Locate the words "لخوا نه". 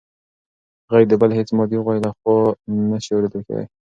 2.05-2.97